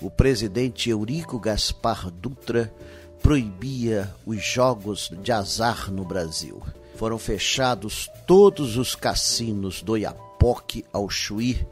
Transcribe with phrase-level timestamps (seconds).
[0.00, 2.74] o presidente Eurico Gaspar Dutra
[3.22, 6.60] proibia os jogos de azar no Brasil.
[6.96, 11.64] Foram fechados todos os cassinos do Iapoque ao Chuí,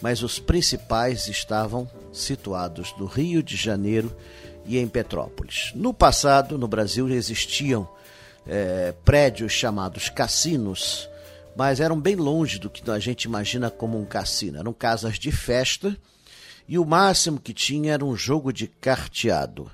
[0.00, 4.10] mas os principais estavam situados no Rio de Janeiro
[4.64, 5.72] e em Petrópolis.
[5.74, 7.86] No passado, no Brasil, existiam
[8.46, 11.09] é, prédios chamados cassinos,
[11.56, 14.58] mas eram bem longe do que a gente imagina como um cassino.
[14.58, 15.96] Eram casas de festa
[16.68, 19.70] e o máximo que tinha era um jogo de carteado.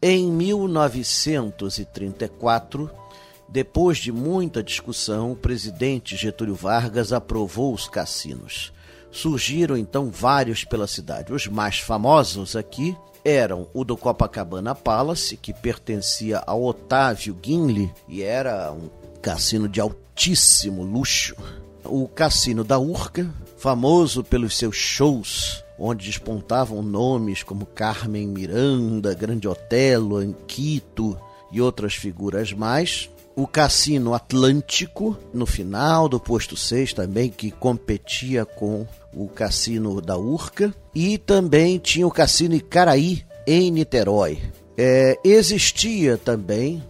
[0.00, 2.90] Em 1934,
[3.48, 8.72] depois de muita discussão, o presidente Getúlio Vargas aprovou os cassinos.
[9.10, 11.34] Surgiram então vários pela cidade.
[11.34, 18.22] Os mais famosos aqui eram o do Copacabana Palace, que pertencia ao Otávio Guinle e
[18.22, 18.88] era um
[19.22, 21.36] cassino de altíssimo luxo.
[21.84, 29.48] O Cassino da Urca, famoso pelos seus shows, onde despontavam nomes como Carmen Miranda, Grande
[29.48, 31.18] Otelo, Anquito
[31.50, 33.08] e outras figuras mais.
[33.34, 40.16] O Cassino Atlântico, no final do posto 6 também, que competia com o Cassino da
[40.16, 40.74] Urca.
[40.94, 44.38] E também tinha o Cassino Icaraí, em Niterói.
[44.76, 46.82] É, existia também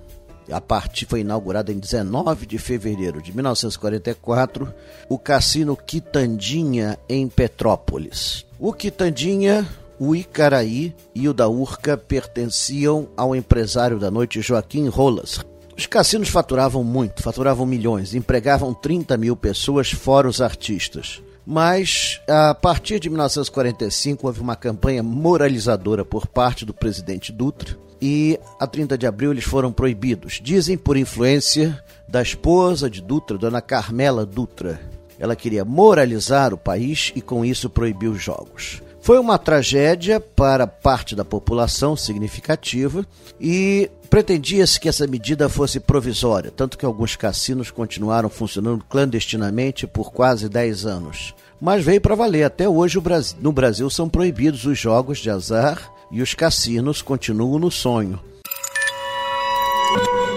[0.53, 4.73] a partir foi inaugurado em 19 de fevereiro de 1944,
[5.09, 8.45] o Cassino Quitandinha em Petrópolis.
[8.59, 9.67] O Quitandinha,
[9.99, 15.41] o Icaraí e o da Urca pertenciam ao empresário da noite Joaquim Rolas.
[15.77, 21.23] Os cassinos faturavam muito, faturavam milhões, empregavam 30 mil pessoas, fora os artistas.
[21.45, 28.37] Mas a partir de 1945 houve uma campanha moralizadora por parte do presidente Dutra e
[28.59, 30.41] a 30 de abril eles foram proibidos.
[30.43, 34.81] Dizem por influência da esposa de Dutra, dona Carmela Dutra.
[35.21, 38.83] Ela queria moralizar o país e com isso proibiu os jogos.
[39.01, 43.07] Foi uma tragédia para parte da população significativa
[43.41, 50.13] e pretendia-se que essa medida fosse provisória, tanto que alguns cassinos continuaram funcionando clandestinamente por
[50.13, 51.35] quase 10 anos.
[51.61, 52.43] Mas veio para valer.
[52.43, 53.01] Até hoje
[53.41, 58.21] no Brasil são proibidos os jogos de azar e os cassinos continuam no sonho.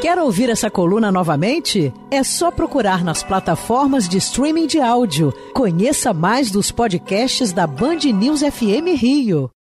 [0.01, 1.93] Quer ouvir essa coluna novamente?
[2.09, 5.33] É só procurar nas plataformas de streaming de áudio.
[5.53, 9.49] Conheça mais dos podcasts da Band News FM Rio.